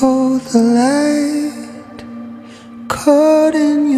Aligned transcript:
hold 0.00 0.42
the 0.52 0.62
light. 0.78 2.04
Caught 2.88 3.54
in 3.56 3.90
your 3.90 3.97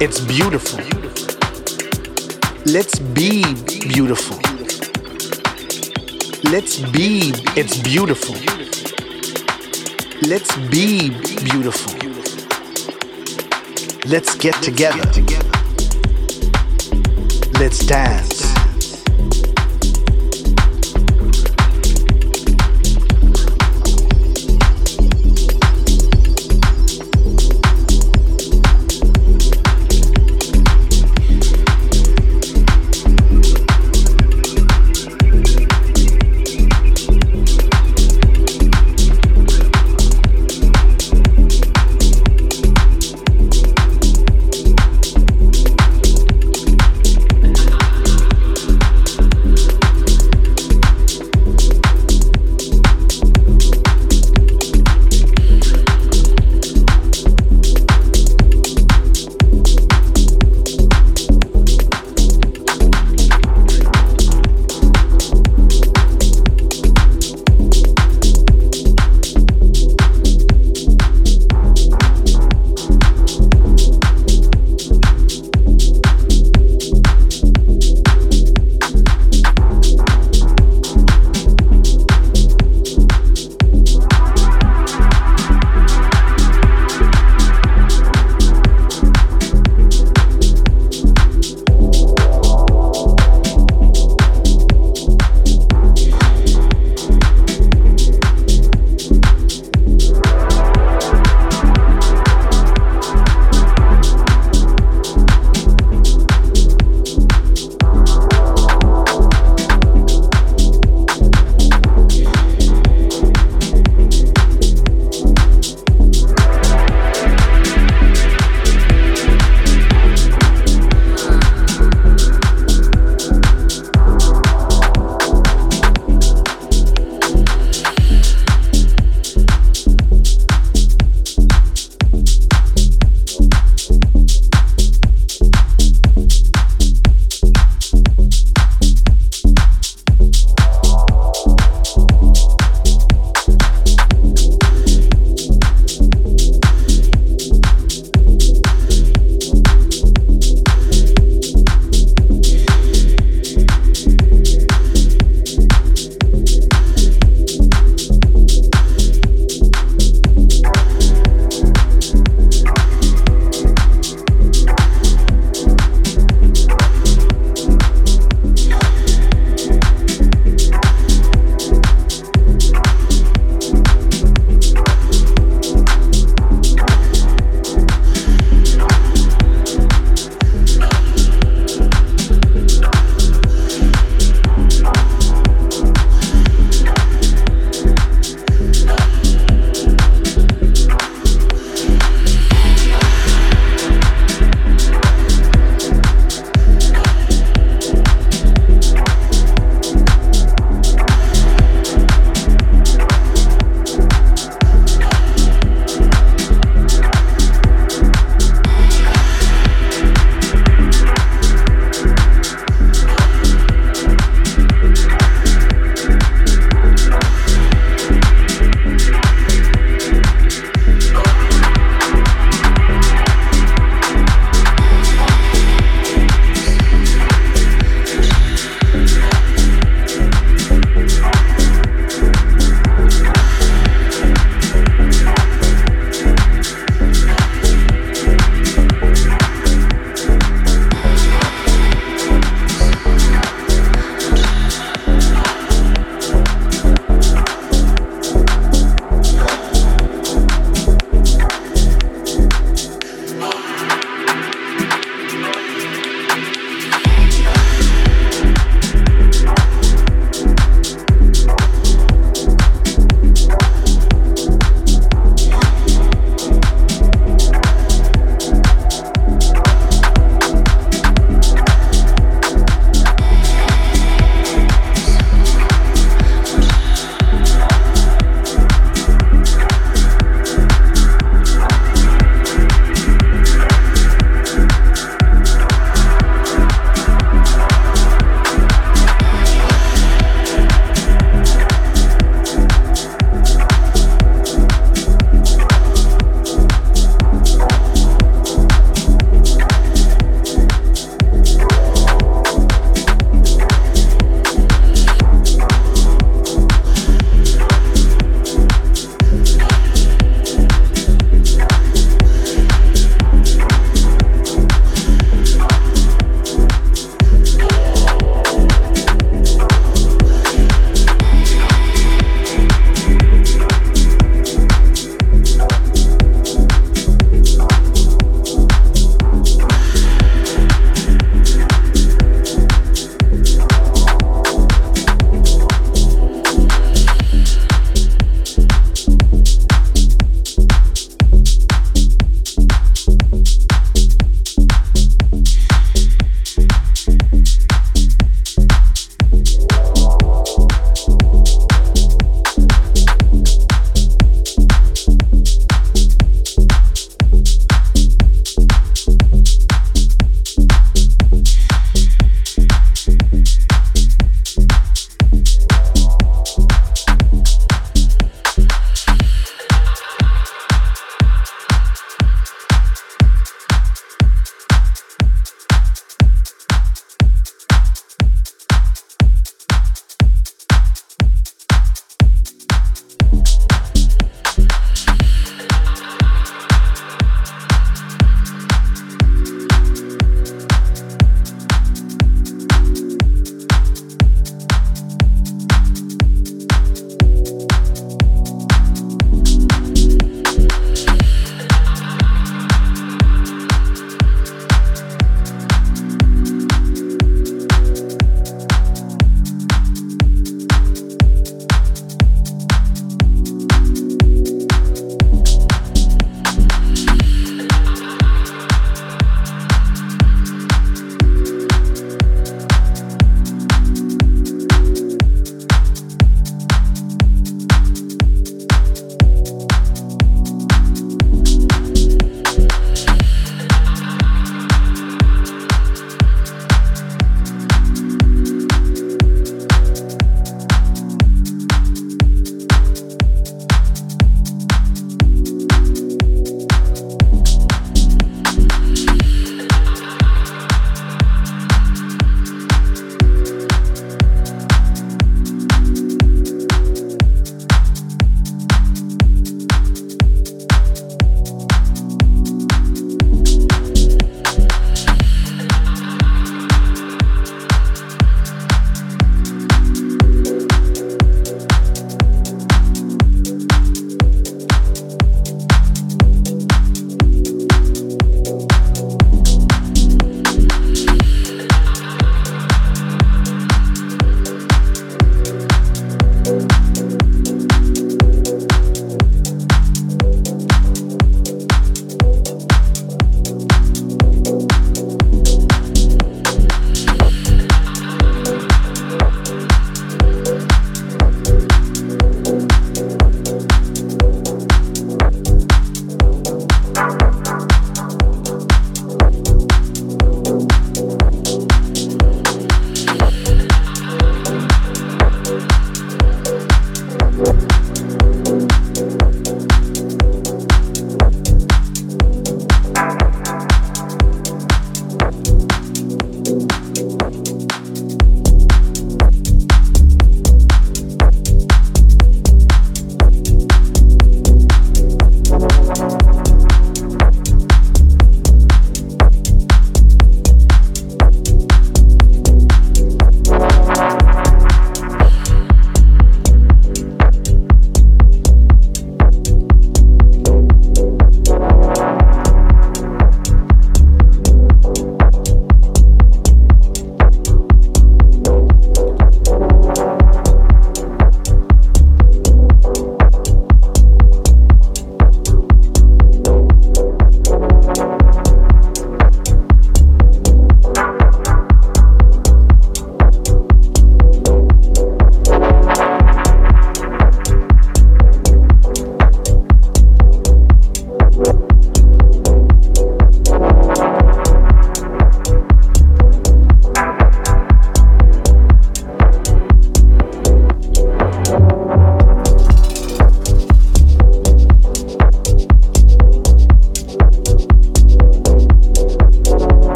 It's 0.00 0.20
beautiful. 0.20 0.78
Let's 2.66 3.00
be 3.00 3.42
beautiful. 3.88 4.36
Let's 6.48 6.78
be, 6.78 7.32
it's 7.56 7.76
beautiful. 7.78 8.36
Let's 10.22 10.56
be 10.70 11.10
beautiful. 11.42 11.94
Let's 14.06 14.36
get 14.36 14.54
together. 14.62 15.02
Let's 17.58 17.84
dance. 17.84 18.47